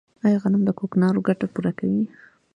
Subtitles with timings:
[0.25, 2.03] آیا غنم د کوکنارو ګټه پوره کوي؟